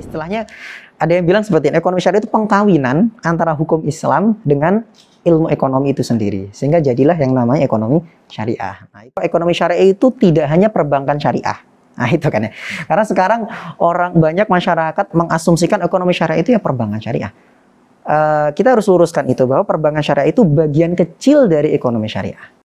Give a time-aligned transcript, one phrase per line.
[0.00, 0.48] Istilahnya
[0.96, 4.84] ada yang bilang seperti ini, ekonomi syariah itu pengkawinan antara hukum Islam dengan
[5.24, 6.48] ilmu ekonomi itu sendiri.
[6.52, 8.88] Sehingga jadilah yang namanya ekonomi syariah.
[8.92, 11.60] Nah, ekonomi syariah itu tidak hanya perbankan syariah.
[12.00, 12.52] Nah itu kan ya.
[12.88, 13.40] Karena sekarang
[13.76, 17.32] orang banyak masyarakat mengasumsikan ekonomi syariah itu ya perbankan syariah.
[18.00, 22.59] Uh, kita harus luruskan itu bahwa perbankan syariah itu bagian kecil dari ekonomi syariah.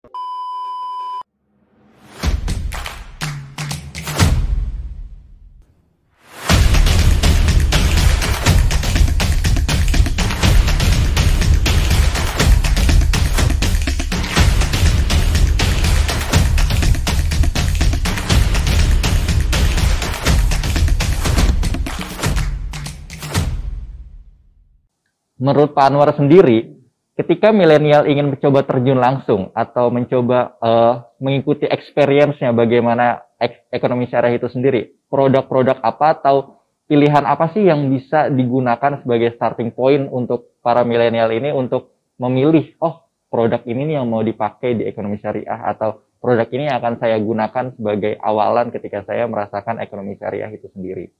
[25.43, 26.71] Menurut Pak Anwar sendiri,
[27.19, 34.39] ketika milenial ingin mencoba terjun langsung atau mencoba uh, mengikuti experience-nya bagaimana ek ekonomi syariah
[34.39, 40.55] itu sendiri, produk-produk apa atau pilihan apa sih yang bisa digunakan sebagai starting point untuk
[40.63, 45.59] para milenial ini untuk memilih, oh produk ini nih yang mau dipakai di ekonomi syariah
[45.75, 50.71] atau produk ini yang akan saya gunakan sebagai awalan ketika saya merasakan ekonomi syariah itu
[50.71, 51.11] sendiri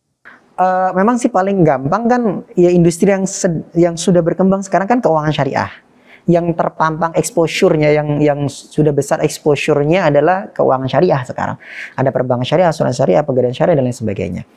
[0.58, 2.22] uh, memang sih paling gampang kan
[2.54, 3.26] ya industri yang
[3.74, 5.72] yang sudah berkembang sekarang kan keuangan syariah.
[6.24, 11.60] Yang terpampang exposure-nya yang yang sudah besar exposure-nya adalah keuangan syariah sekarang.
[12.00, 14.48] Ada perbankan syariah, asuransi syariah, pegadaian syariah dan lain sebagainya.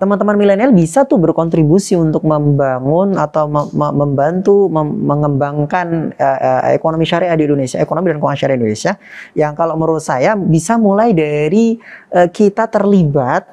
[0.00, 7.36] Teman-teman milenial bisa tuh berkontribusi untuk membangun atau membantu mem mengembangkan uh, uh, ekonomi syariah
[7.36, 8.92] di Indonesia, ekonomi dan keuangan syariah Indonesia.
[9.36, 11.76] Yang kalau menurut saya bisa mulai dari
[12.16, 13.46] uh, kita terlibat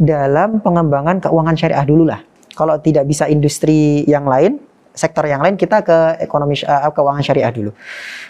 [0.00, 2.24] dalam pengembangan keuangan syariah dulu lah.
[2.56, 4.56] Kalau tidak bisa industri yang lain,
[4.96, 7.70] sektor yang lain kita ke ekonomi uh, keuangan syariah dulu.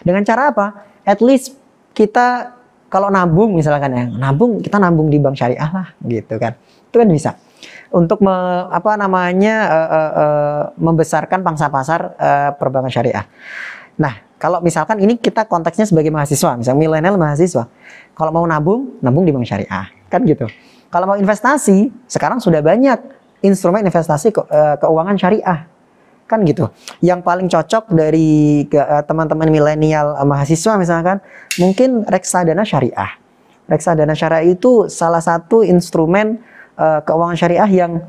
[0.03, 0.67] Dengan cara apa?
[1.07, 1.55] At least
[1.95, 2.59] kita
[2.91, 6.59] kalau nabung misalkan ya, nabung kita nabung di bank syariah lah gitu kan.
[6.91, 7.31] Itu kan bisa.
[7.91, 8.35] Untuk me,
[8.71, 13.27] apa namanya uh, uh, uh, membesarkan pangsa pasar uh, perbankan syariah.
[13.99, 17.67] Nah, kalau misalkan ini kita konteksnya sebagai mahasiswa, misalnya milenial mahasiswa,
[18.15, 20.47] kalau mau nabung, nabung di bank syariah, kan gitu.
[20.91, 22.99] Kalau mau investasi, sekarang sudah banyak
[23.47, 25.71] instrumen investasi ke, uh, keuangan syariah.
[26.27, 26.67] Kan gitu.
[26.99, 31.23] Yang paling cocok dari uh, teman-teman milenial uh, mahasiswa misalkan,
[31.63, 33.23] mungkin reksadana syariah.
[33.71, 36.43] Reksadana syariah itu salah satu instrumen
[36.75, 38.03] uh, keuangan syariah yang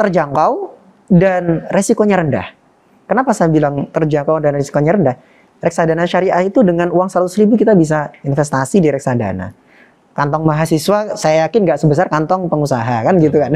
[0.00, 0.72] terjangkau
[1.12, 2.48] dan resikonya rendah.
[3.04, 5.16] Kenapa saya bilang terjangkau dan resikonya rendah?
[5.60, 9.65] Reksadana syariah itu dengan uang 100 ribu kita bisa investasi di reksadana
[10.16, 13.52] kantong mahasiswa saya yakin nggak sebesar kantong pengusaha kan gitu kan.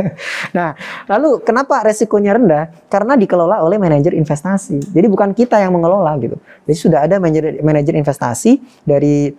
[0.56, 0.76] nah,
[1.08, 2.68] lalu kenapa resikonya rendah?
[2.92, 4.92] Karena dikelola oleh manajer investasi.
[4.92, 6.36] Jadi bukan kita yang mengelola gitu.
[6.68, 9.32] Jadi sudah ada manajer manajer investasi dari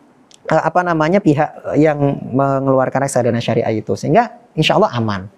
[0.49, 2.01] uh, apa namanya pihak yang
[2.33, 5.29] mengeluarkan reksadana syariah itu sehingga insya Allah aman.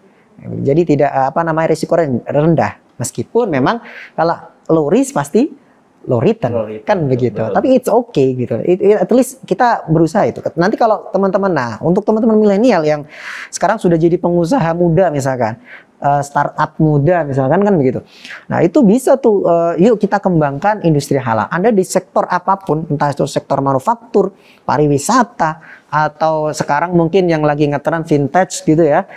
[0.64, 2.80] Jadi tidak apa namanya risiko rendah.
[2.98, 3.84] Meskipun memang
[4.16, 4.38] kalau
[4.72, 5.67] low risk pasti
[6.08, 7.44] low return, low return kan begitu.
[7.44, 7.54] Betul.
[7.54, 8.56] Tapi it's okay gitu.
[8.64, 10.40] It, it, at least kita berusaha itu.
[10.56, 13.04] Nanti kalau teman-teman nah, untuk teman-teman milenial yang
[13.52, 15.60] sekarang sudah jadi pengusaha muda misalkan,
[16.02, 18.00] uh, startup muda misalkan kan begitu.
[18.48, 21.52] Nah, itu bisa tuh uh, yuk kita kembangkan industri halal.
[21.52, 24.32] Anda di sektor apa pun, entah itu sektor manufaktur,
[24.64, 29.08] pariwisata atau sekarang mungkin yang lagi ngetren vintage gitu ya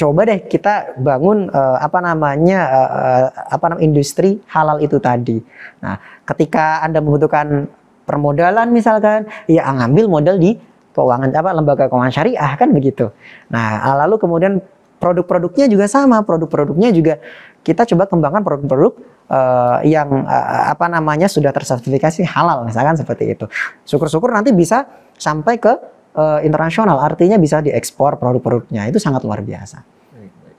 [0.00, 5.36] coba deh kita bangun uh, apa namanya uh, apa namanya industri halal itu tadi.
[5.84, 7.68] Nah, ketika Anda membutuhkan
[8.08, 10.56] permodalan misalkan, ya ngambil modal di
[10.96, 13.12] keuangan apa lembaga keuangan syariah kan begitu.
[13.52, 14.64] Nah, lalu kemudian
[14.96, 17.20] produk-produknya juga sama, produk-produknya juga
[17.60, 18.92] kita coba kembangkan produk-produk
[19.28, 23.44] uh, yang uh, apa namanya sudah tersertifikasi halal misalkan seperti itu.
[23.84, 24.88] Syukur-syukur nanti bisa
[25.20, 28.84] sampai ke uh, internasional, artinya bisa diekspor produk-produknya.
[28.92, 30.00] Itu sangat luar biasa.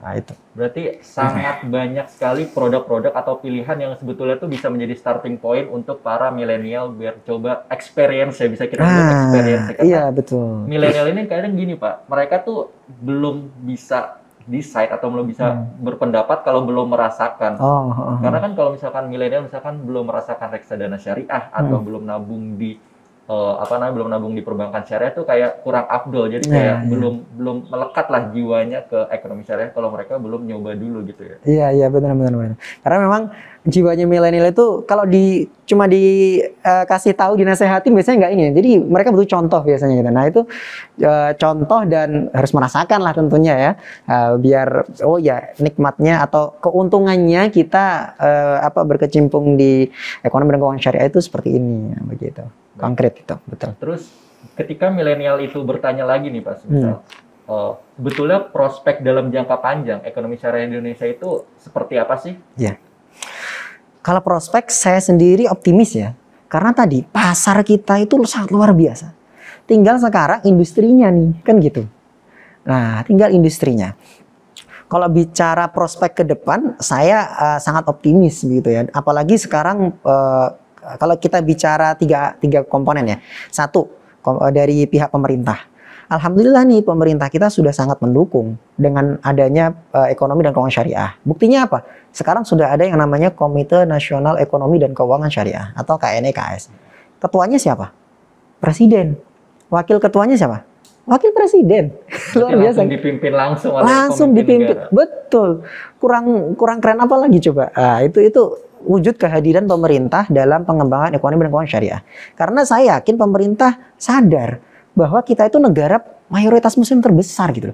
[0.02, 0.34] Nah, itu.
[0.58, 6.02] Berarti sangat banyak sekali produk-produk atau pilihan yang sebetulnya tuh bisa menjadi starting point untuk
[6.02, 9.66] para milenial biar coba experience ya bisa kita sebut ah, experience.
[9.78, 10.66] Karena iya, betul.
[10.66, 12.10] Milenial ini kadang gini, Pak.
[12.10, 15.86] Mereka tuh belum bisa decide atau belum bisa hmm.
[15.86, 17.62] berpendapat kalau belum merasakan.
[17.62, 18.18] Oh, oh, oh.
[18.18, 21.86] Karena kan kalau misalkan milenial misalkan belum merasakan reksadana syariah atau hmm.
[21.86, 22.74] belum nabung di
[23.32, 26.28] uh, apa namanya belum nabung di perbankan syariah tuh kayak kurang afdol.
[26.28, 27.34] Jadi iya, kayak yeah, belum yeah.
[27.40, 31.36] belum melekat lah jiwanya ke ekonomi syariah kalau mereka belum nyoba dulu gitu ya.
[31.42, 32.56] Iya iya benar benar benar.
[32.84, 33.22] Karena memang
[33.62, 38.70] jiwanya milenial itu kalau di cuma dikasih eh, uh, tahu dinasehatin biasanya nggak ingin jadi
[38.82, 40.10] mereka butuh contoh biasanya gitu.
[40.10, 40.40] Nah itu
[41.06, 43.72] uh, contoh dan harus merasakan lah tentunya ya.
[44.10, 44.68] Uh, biar
[45.06, 49.86] oh ya nikmatnya atau keuntungannya kita uh, apa berkecimpung di
[50.26, 52.44] ekonomi dan keuangan syariah itu seperti ini ya, begitu
[52.78, 54.12] konkret itu betul terus
[54.58, 57.50] ketika milenial itu bertanya lagi nih pak misal hmm.
[57.50, 57.72] uh,
[58.02, 62.34] sebetulnya prospek dalam jangka panjang ekonomi syariah Indonesia itu seperti apa sih?
[62.58, 62.82] Ya.
[64.02, 66.18] Kalau prospek saya sendiri optimis ya.
[66.50, 69.14] Karena tadi pasar kita itu sangat luar biasa.
[69.64, 71.86] Tinggal sekarang industrinya nih, kan gitu.
[72.66, 73.94] Nah, tinggal industrinya.
[74.90, 78.84] Kalau bicara prospek ke depan, saya uh, sangat optimis gitu ya.
[78.92, 80.52] Apalagi sekarang uh,
[80.98, 83.18] kalau kita bicara tiga tiga komponen ya.
[83.50, 83.88] Satu
[84.54, 85.72] dari pihak pemerintah
[86.12, 91.16] Alhamdulillah nih pemerintah kita sudah sangat mendukung dengan adanya uh, ekonomi dan keuangan syariah.
[91.24, 91.88] Buktinya apa?
[92.12, 96.68] Sekarang sudah ada yang namanya Komite Nasional Ekonomi dan Keuangan Syariah atau KNEKS.
[97.16, 97.96] Ketuanya siapa?
[98.60, 99.16] Presiden.
[99.72, 100.68] Wakil ketuanya siapa?
[101.08, 101.96] Wakil presiden.
[102.38, 102.84] Luar biasa.
[102.84, 104.76] Langsung dipimpin langsung oleh Langsung dipimpin.
[104.76, 104.92] Negara.
[104.92, 105.50] Betul.
[105.96, 107.72] Kurang kurang keren apa lagi coba?
[107.72, 108.42] Nah, itu itu
[108.84, 112.00] wujud kehadiran pemerintah dalam pengembangan ekonomi dan keuangan syariah.
[112.34, 114.62] Karena saya yakin pemerintah sadar
[114.92, 117.72] bahwa kita itu negara mayoritas muslim terbesar gitu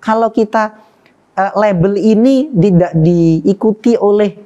[0.00, 0.76] Kalau kita
[1.36, 4.36] uh, label ini tidak diikuti oleh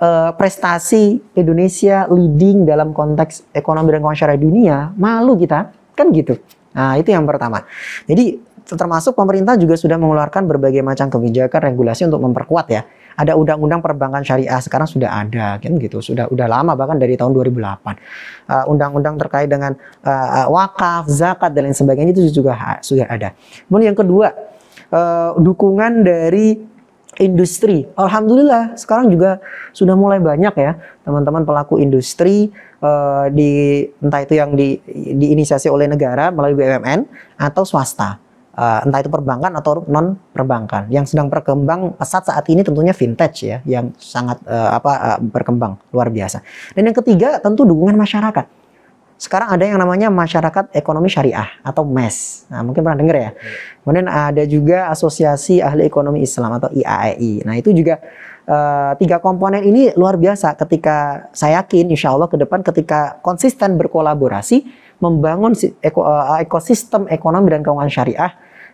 [0.00, 6.36] uh, prestasi Indonesia leading dalam konteks ekonomi dan keuangan syariah dunia, malu kita, kan gitu.
[6.76, 7.64] Nah, itu yang pertama.
[8.04, 8.36] Jadi
[8.68, 12.82] termasuk pemerintah juga sudah mengeluarkan berbagai macam kebijakan regulasi untuk memperkuat ya
[13.16, 16.04] ada undang-undang perbankan syariah sekarang sudah ada kan gitu.
[16.04, 19.72] Sudah udah lama bahkan dari tahun 2008 uh, undang-undang terkait dengan
[20.04, 23.32] uh, wakaf zakat dan lain sebagainya itu juga sudah ada.
[23.66, 24.36] Kemudian yang kedua
[24.92, 26.76] uh, dukungan dari
[27.16, 27.88] industri.
[27.96, 29.40] Alhamdulillah sekarang juga
[29.72, 32.52] sudah mulai banyak ya teman-teman pelaku industri
[32.84, 37.08] uh, di entah itu yang di diinisiasi oleh negara melalui BUMN
[37.40, 38.20] atau swasta
[38.56, 40.88] uh, entah itu perbankan atau non perbankan.
[40.88, 45.76] Yang sedang berkembang pesat saat ini tentunya vintage ya, yang sangat uh, apa uh, berkembang
[45.92, 46.40] luar biasa.
[46.72, 48.48] Dan yang ketiga tentu dukungan masyarakat.
[49.16, 52.44] Sekarang ada yang namanya masyarakat ekonomi syariah atau MES.
[52.52, 53.30] Nah, mungkin pernah dengar ya.
[53.80, 57.48] Kemudian ada juga Asosiasi Ahli Ekonomi Islam atau IAEI.
[57.48, 57.96] Nah, itu juga
[58.44, 63.80] uh, tiga komponen ini luar biasa ketika saya yakin insya Allah ke depan ketika konsisten
[63.80, 64.68] berkolaborasi
[65.00, 65.52] membangun
[66.40, 68.32] ekosistem ekonomi dan keuangan syariah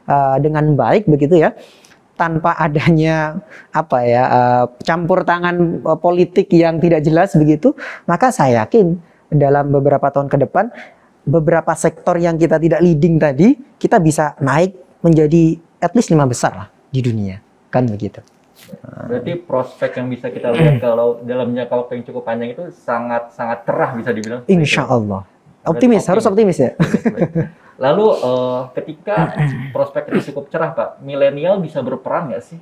[0.09, 1.55] uh, dengan baik begitu ya
[2.17, 3.41] tanpa adanya
[3.73, 7.75] apa ya uh, campur tangan uh, politik yang tidak jelas begitu
[8.07, 9.01] maka saya yakin
[9.33, 10.69] dalam beberapa tahun ke depan
[11.23, 16.53] beberapa sektor yang kita tidak leading tadi kita bisa naik menjadi at least lima besar
[16.55, 17.43] lah di dunia.
[17.71, 18.23] Kan begitu.
[18.83, 23.35] Berarti prospek yang bisa kita lihat kalau dalam jangka waktu yang cukup panjang itu sangat
[23.35, 25.27] sangat cerah bisa dibilang Insya Allah.
[25.63, 26.57] Optimis, optimis harus optimis.
[26.59, 26.71] ya
[27.81, 29.33] Lalu uh, ketika
[29.75, 32.59] prospek itu cukup cerah Pak, milenial bisa berperan nggak sih?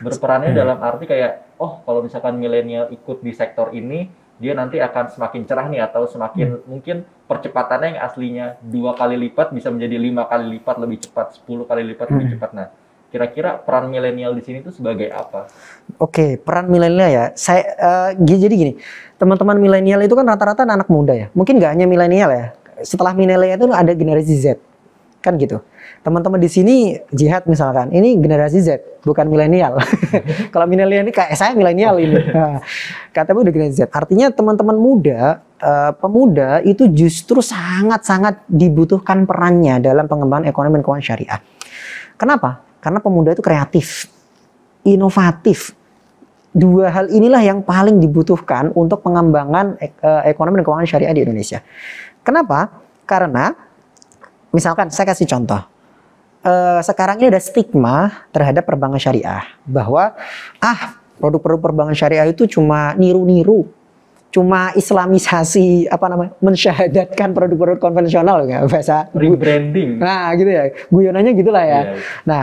[0.00, 0.58] Berperannya hmm.
[0.60, 5.42] dalam arti kayak, oh kalau misalkan milenial ikut di sektor ini, dia nanti akan semakin
[5.46, 6.64] cerah nih atau semakin hmm.
[6.72, 6.96] mungkin
[7.28, 11.84] percepatannya yang aslinya dua kali lipat bisa menjadi lima kali lipat lebih cepat, sepuluh kali
[11.84, 12.14] lipat hmm.
[12.16, 12.50] lebih cepat.
[12.56, 12.68] Nah,
[13.12, 15.46] kira-kira peran milenial di sini itu sebagai apa?
[16.02, 17.24] Oke, peran milenial ya.
[17.38, 18.72] Saya uh, jadi gini,
[19.20, 21.26] teman-teman milenial itu kan rata-rata anak muda ya.
[21.30, 24.46] Mungkin nggak hanya milenial ya setelah milenial itu ada generasi Z.
[25.22, 25.62] Kan gitu.
[26.04, 29.80] Teman-teman di sini jihad misalkan ini generasi Z bukan milenial.
[30.52, 32.18] Kalau milenial ini kayak saya milenial ini.
[32.34, 32.60] Nah,
[33.14, 33.82] katanya udah generasi Z.
[33.88, 41.06] Artinya teman-teman muda uh, pemuda itu justru sangat-sangat dibutuhkan perannya dalam pengembangan ekonomi dan keuangan
[41.06, 41.40] syariah.
[42.20, 42.60] Kenapa?
[42.84, 44.12] Karena pemuda itu kreatif
[44.84, 45.72] inovatif.
[46.54, 51.26] Dua hal inilah yang paling dibutuhkan untuk pengembangan ek, uh, ekonomi dan keuangan syariah di
[51.26, 51.58] Indonesia.
[52.24, 52.72] Kenapa?
[53.04, 53.52] Karena
[54.48, 55.60] misalkan saya kasih contoh.
[56.44, 60.12] Uh, sekarang ini ada stigma terhadap perbankan syariah bahwa
[60.60, 63.64] ah produk-produk perbankan syariah itu cuma niru-niru,
[64.28, 69.96] cuma islamisasi apa namanya mensyahadatkan produk-produk konvensional ya bahasa rebranding.
[69.96, 71.72] Nah gitu ya, guyonannya gitulah ya.
[71.72, 71.84] Yeah.
[72.28, 72.42] Nah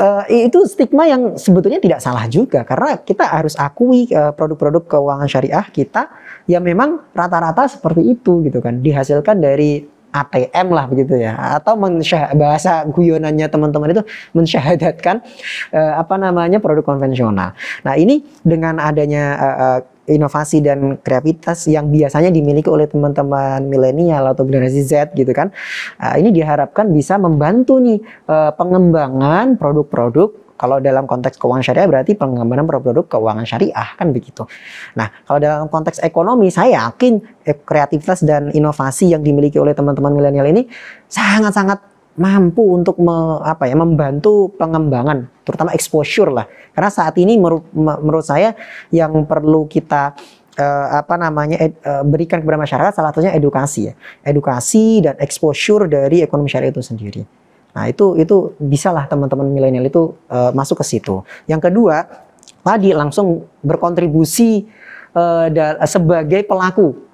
[0.00, 2.64] uh, itu stigma yang sebetulnya tidak salah juga.
[2.64, 6.08] Karena kita harus akui uh, produk-produk keuangan syariah kita
[6.48, 8.80] ya memang rata-rata seperti itu gitu kan.
[8.80, 11.38] Dihasilkan dari ATM lah begitu ya.
[11.60, 11.78] Atau
[12.34, 14.02] bahasa guyonannya teman-teman itu
[14.34, 15.22] mensyahadatkan
[15.70, 17.54] uh, apa namanya produk konvensional.
[17.86, 19.80] Nah ini dengan adanya uh, uh,
[20.10, 25.54] inovasi dan kreativitas yang biasanya dimiliki oleh teman-teman milenial atau generasi Z gitu kan.
[26.02, 32.12] Uh, ini diharapkan bisa membantu nih uh, pengembangan produk-produk kalau dalam konteks keuangan syariah berarti
[32.12, 34.44] pengembangan produk-produk keuangan syariah kan begitu.
[34.92, 37.16] Nah, kalau dalam konteks ekonomi saya yakin
[37.48, 40.68] eh, kreativitas dan inovasi yang dimiliki oleh teman-teman milenial ini
[41.08, 41.80] sangat-sangat
[42.20, 46.44] mampu untuk me, apa ya membantu pengembangan terutama exposure lah.
[46.76, 48.52] Karena saat ini menurut, menurut saya
[48.92, 50.12] yang perlu kita
[50.60, 53.94] uh, apa namanya ed, uh, berikan kepada masyarakat salah satunya edukasi ya.
[54.20, 57.24] Edukasi dan exposure dari ekonomi syariah itu sendiri.
[57.72, 61.24] Nah itu itu bisalah teman-teman milenial itu uh, masuk ke situ.
[61.48, 62.04] Yang kedua
[62.60, 64.68] tadi langsung berkontribusi
[65.16, 65.48] uh,
[65.88, 67.09] sebagai pelaku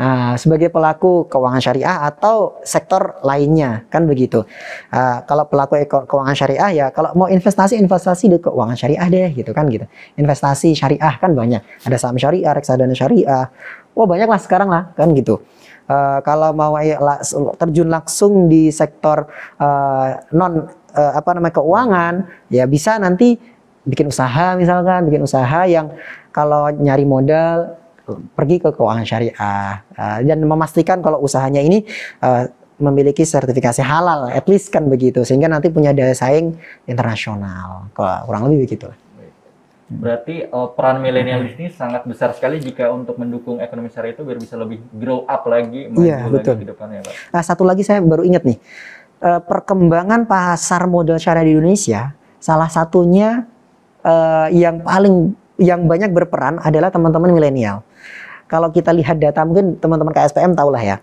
[0.00, 4.48] Nah, sebagai pelaku keuangan syariah atau sektor lainnya kan begitu.
[4.88, 9.52] Uh, kalau pelaku keuangan syariah ya kalau mau investasi investasi di keuangan syariah deh gitu
[9.52, 9.84] kan gitu.
[10.16, 11.60] Investasi syariah kan banyak.
[11.84, 13.52] Ada saham syariah, reksadana syariah.
[13.92, 15.44] Wah banyak lah sekarang lah kan gitu.
[15.84, 16.80] Uh, kalau mau
[17.60, 19.28] terjun langsung di sektor
[19.60, 20.64] uh, non
[20.96, 22.14] uh, apa namanya keuangan
[22.48, 23.36] ya bisa nanti
[23.84, 25.92] bikin usaha misalkan bikin usaha yang
[26.30, 27.79] kalau nyari modal
[28.34, 31.86] pergi ke keuangan syariah uh, dan memastikan kalau usahanya ini
[32.24, 32.48] uh,
[32.80, 36.56] memiliki sertifikasi halal, at least kan begitu, sehingga nanti punya daya saing
[36.88, 38.88] internasional, kurang lebih begitu.
[39.90, 44.22] Berarti uh, peran milenial di sini sangat besar sekali jika untuk mendukung ekonomi syariah itu
[44.22, 46.56] biar bisa lebih grow up lagi, maju iya, betul.
[46.56, 47.14] lagi ke depannya, Pak.
[47.34, 48.58] Nah, satu lagi saya baru ingat nih,
[49.20, 53.44] uh, perkembangan pasar modal syariah di Indonesia, salah satunya
[54.06, 57.84] uh, yang paling yang banyak berperan adalah teman-teman milenial
[58.50, 60.96] kalau kita lihat data mungkin teman-teman KSPM tahulah ya.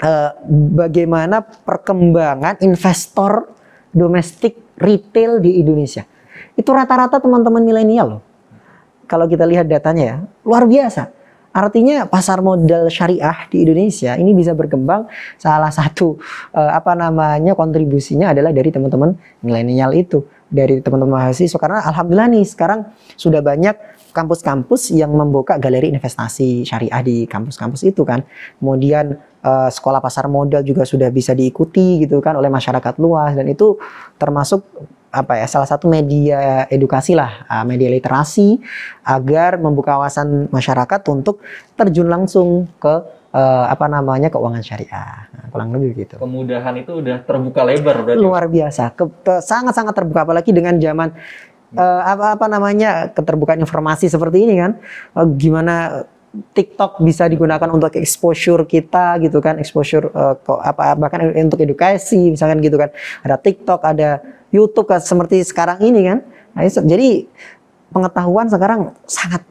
[0.00, 0.32] Uh,
[0.80, 3.52] bagaimana perkembangan investor
[3.92, 6.08] domestik retail di Indonesia.
[6.56, 8.22] Itu rata-rata teman-teman milenial loh.
[9.04, 11.12] Kalau kita lihat datanya ya, luar biasa.
[11.50, 15.10] Artinya pasar modal syariah di Indonesia ini bisa berkembang.
[15.34, 16.16] Salah satu
[16.54, 21.58] uh, apa namanya kontribusinya adalah dari teman-teman milenial itu, dari teman-teman mahasiswa.
[21.58, 23.74] Karena alhamdulillah nih sekarang sudah banyak
[24.10, 28.26] kampus-kampus yang membuka galeri investasi syariah di kampus-kampus itu kan.
[28.58, 33.34] Kemudian uh, sekolah pasar modal juga sudah bisa diikuti gitu kan oleh masyarakat luas.
[33.34, 33.78] Dan itu
[34.20, 34.66] termasuk
[35.10, 38.62] apa ya salah satu media edukasi lah uh, media literasi
[39.02, 41.42] agar membuka wawasan masyarakat untuk
[41.74, 42.94] terjun langsung ke
[43.34, 45.26] uh, apa namanya keuangan syariah.
[45.34, 46.16] Nah, kurang lebih gitu.
[46.18, 48.22] Kemudahan itu udah terbuka lebar berarti.
[48.22, 48.94] Luar biasa.
[49.42, 50.26] Sangat sangat terbuka.
[50.26, 51.14] Apalagi dengan zaman
[51.76, 54.72] uh, apa apa namanya keterbukaan informasi seperti ini kan?
[55.14, 59.58] Uh, gimana TikTok bisa digunakan untuk exposure kita gitu kan?
[59.58, 62.94] Exposure uh, apa bahkan untuk edukasi misalkan gitu kan?
[63.26, 66.18] Ada TikTok ada YouTube kan seperti sekarang ini kan?
[66.54, 67.26] Nah, jadi
[67.90, 69.42] pengetahuan sekarang sangat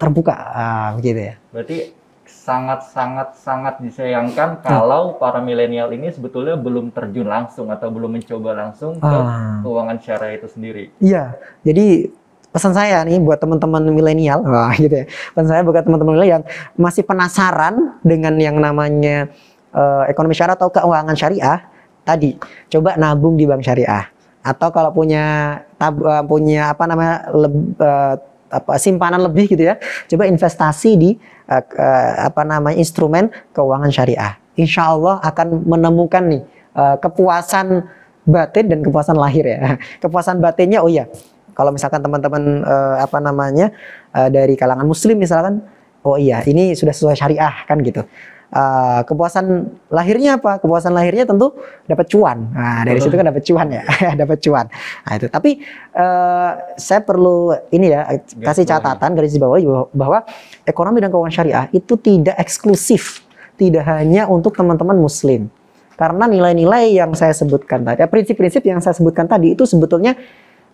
[0.00, 1.34] terbuka uh, gitu ya.
[1.52, 2.01] Berarti
[2.42, 4.66] sangat sangat sangat disayangkan hmm.
[4.66, 9.62] kalau para milenial ini sebetulnya belum terjun langsung atau belum mencoba langsung ke ah.
[9.62, 10.84] keuangan syariah itu sendiri.
[10.98, 12.10] Iya, jadi
[12.50, 15.06] pesan saya nih buat teman-teman milenial, wah gitu ya.
[15.06, 16.44] Pesan saya buat teman-teman milenial yang
[16.74, 19.30] masih penasaran dengan yang namanya
[19.70, 21.62] uh, ekonomi syariah atau keuangan syariah,
[22.02, 22.42] tadi
[22.74, 24.10] coba nabung di bank syariah
[24.42, 28.18] atau kalau punya tab, uh, punya apa namanya leb, uh,
[28.52, 29.80] apa simpanan lebih gitu ya,
[30.12, 31.10] coba investasi di
[31.48, 34.36] uh, uh, apa namanya instrumen keuangan syariah.
[34.60, 36.42] Insya Allah akan menemukan nih
[36.76, 37.88] uh, kepuasan
[38.28, 39.80] batin dan kepuasan lahir ya.
[40.04, 41.08] Kepuasan batinnya oh iya,
[41.56, 43.72] kalau misalkan teman-teman uh, apa namanya
[44.12, 45.64] uh, dari kalangan muslim misalkan,
[46.04, 48.04] oh iya ini sudah sesuai syariah kan gitu
[48.52, 50.60] uh, kepuasan lahirnya apa?
[50.60, 51.56] Kepuasan lahirnya tentu
[51.88, 52.52] dapat cuan.
[52.52, 53.82] Nah, dari situ kan dapat cuan ya,
[54.22, 54.66] dapat cuan.
[55.02, 55.26] Nah, itu.
[55.26, 55.58] Tapi
[55.98, 58.06] uh, saya perlu ini ya
[58.38, 59.58] kasih catatan garis bawah
[59.90, 60.22] bahwa
[60.62, 63.26] ekonomi dan keuangan syariah itu tidak eksklusif,
[63.58, 65.50] tidak hanya untuk teman-teman muslim.
[65.98, 70.18] Karena nilai-nilai yang saya sebutkan tadi, prinsip-prinsip yang saya sebutkan tadi itu sebetulnya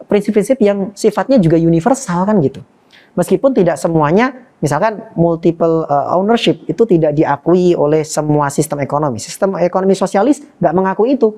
[0.06, 2.62] prinsip-prinsip yang sifatnya juga universal kan gitu.
[3.18, 9.18] Meskipun tidak semuanya misalkan multiple uh, ownership itu tidak diakui oleh semua sistem ekonomi.
[9.18, 11.35] Sistem ekonomi sosialis nggak mengakui itu.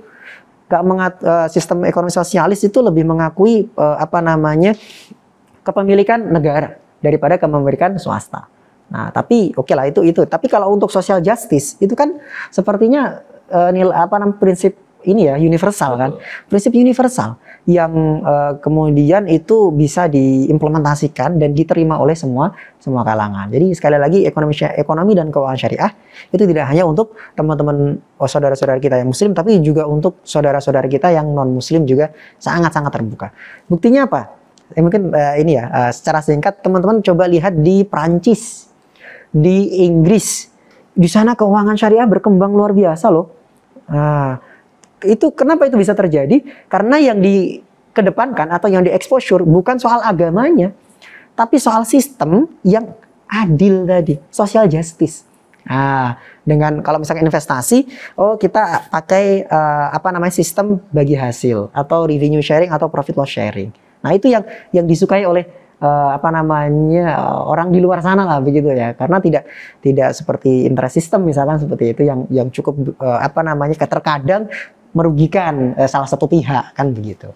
[0.70, 4.78] Nggak mengat, uh, sistem ekonomi sosialis itu lebih mengakui uh, apa namanya
[5.66, 8.46] kepemilikan negara daripada kepemilikan swasta.
[8.90, 10.22] Nah, tapi oke okay lah itu itu.
[10.30, 12.22] Tapi kalau untuk social justice itu kan
[12.54, 13.18] sepertinya
[13.50, 16.10] uh, nilai apa namanya prinsip ini ya universal kan.
[16.50, 23.52] Prinsip universal yang uh, kemudian itu bisa diimplementasikan dan diterima oleh semua semua kalangan.
[23.52, 25.92] Jadi sekali lagi ekonomi ekonomi dan keuangan syariah
[26.32, 31.12] itu tidak hanya untuk teman-teman oh, saudara-saudara kita yang muslim tapi juga untuk saudara-saudara kita
[31.12, 33.28] yang non muslim juga sangat-sangat terbuka.
[33.68, 34.40] Buktinya apa?
[34.74, 38.70] Eh, mungkin uh, ini ya uh, secara singkat teman-teman coba lihat di Prancis,
[39.34, 40.46] di Inggris.
[40.90, 43.30] Di sana keuangan syariah berkembang luar biasa loh.
[43.90, 44.38] Nah,
[45.04, 46.42] itu kenapa itu bisa terjadi?
[46.68, 50.72] Karena yang dikedepankan atau yang dieksposur bukan soal agamanya,
[51.34, 52.92] tapi soal sistem yang
[53.30, 55.24] adil tadi, social justice.
[55.64, 62.08] Nah, dengan kalau misalnya investasi, oh kita pakai uh, apa namanya sistem bagi hasil atau
[62.08, 63.70] revenue sharing atau profit loss sharing.
[64.00, 64.42] Nah, itu yang
[64.72, 65.44] yang disukai oleh
[65.80, 69.44] uh, apa namanya uh, orang di luar sana lah begitu ya karena tidak
[69.80, 74.46] tidak seperti interest system misalkan seperti itu yang yang cukup uh, apa namanya terkadang
[74.92, 77.30] merugikan eh, salah satu pihak kan begitu.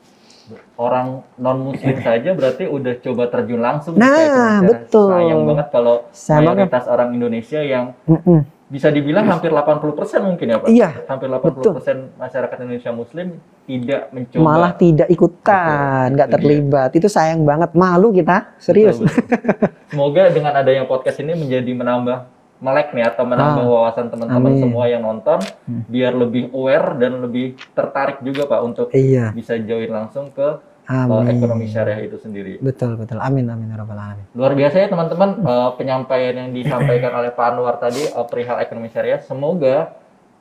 [0.75, 4.63] Orang non muslim saja berarti udah coba terjun langsung Nah, ke ekonomi syariah.
[4.67, 5.09] betul.
[5.09, 6.57] Sayang banget kalau Sayang banget.
[6.67, 8.41] mayoritas orang Indonesia yang Mm-mm.
[8.67, 9.87] bisa dibilang hampir 80%
[10.21, 10.69] mungkin ya Pak.
[10.69, 13.27] Iya, Hampir 80% masyarakat Indonesia muslim
[13.63, 14.43] tidak mencoba.
[14.43, 16.91] malah tidak ikutan, nggak terlibat.
[16.91, 18.99] Itu sayang banget, malu kita, serius.
[18.99, 19.71] Betul, betul.
[19.95, 22.19] Semoga dengan adanya podcast ini menjadi menambah
[22.65, 25.37] melek nih atau menambah Ah, wawasan teman-teman semua yang nonton
[25.69, 25.85] Hmm.
[25.85, 30.49] biar lebih aware dan lebih tertarik juga Pak untuk Iya, bisa join langsung ke
[30.83, 31.29] uh, amin.
[31.31, 32.57] ekonomi syariah itu sendiri.
[32.59, 33.21] Betul, betul.
[33.21, 34.25] Amin, amin, ya rabbal alamin.
[34.33, 38.89] Luar biasa ya teman-teman uh, penyampaian yang disampaikan oleh Pak Anwar tadi uh, perihal ekonomi
[38.89, 39.21] syariah.
[39.21, 39.93] Semoga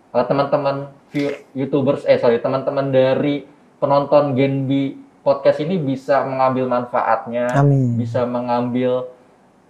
[0.09, 0.75] uh, teman-teman
[1.09, 3.43] view- YouTubers eh sorry teman-teman dari
[3.77, 7.95] penonton Genbi podcast ini bisa mengambil manfaatnya, Amin.
[7.95, 9.07] bisa mengambil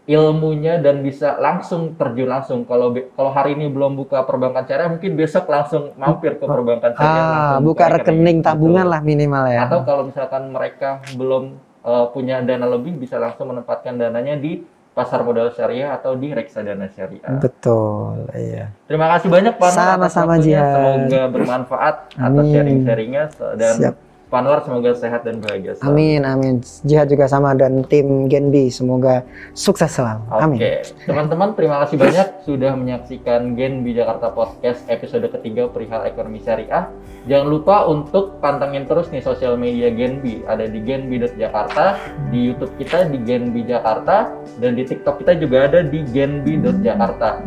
[0.03, 2.67] ilmunya dan bisa langsung terjun langsung.
[2.67, 7.23] Kalau kalau hari ini belum buka perbankan syariah, mungkin besok langsung mampir ke perbankan syariah.
[7.23, 8.91] Ah, buka buka rekening tabungan Betul.
[8.91, 9.59] lah minimal ya.
[9.63, 11.55] Atau kalau misalkan mereka belum
[11.87, 14.59] uh, punya dana lebih, bisa langsung menempatkan dananya di
[14.93, 17.39] pasar modal syariah atau di reksadana syariah.
[17.41, 18.69] Betul, iya.
[18.85, 20.37] Terima kasih banyak Pak Sama-sama.
[20.37, 21.09] Jihan.
[21.09, 23.23] Semoga bermanfaat atas sharing-sharingnya
[23.57, 23.95] dan Siap.
[24.33, 25.77] Pak Anwar semoga sehat dan bahagia.
[25.77, 25.93] selalu.
[25.93, 26.55] Amin, amin.
[26.89, 29.21] Jihad juga sama dan tim Genbi semoga
[29.53, 30.25] sukses selalu.
[30.25, 30.59] Oke, Amin.
[31.05, 36.89] teman-teman terima kasih banyak sudah menyaksikan Genbi Jakarta Podcast episode ketiga perihal ekonomi syariah.
[37.29, 40.41] Jangan lupa untuk pantengin terus nih sosial media Genbi.
[40.49, 42.01] Ada di genbi.jakarta,
[42.33, 47.37] di YouTube kita di Genbi Jakarta, dan di TikTok kita juga ada di genbi.jakarta.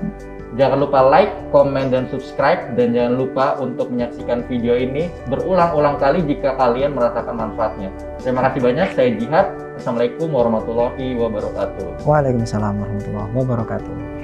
[0.57, 2.73] Jangan lupa like, komen, dan subscribe.
[2.75, 7.93] Dan jangan lupa untuk menyaksikan video ini berulang-ulang kali jika kalian merasakan manfaatnya.
[8.25, 8.89] Terima kasih banyak.
[8.97, 9.47] Saya Jihad.
[9.77, 12.09] Assalamualaikum warahmatullahi wabarakatuh.
[12.09, 14.16] Waalaikumsalam warahmatullahi wabarakatuh.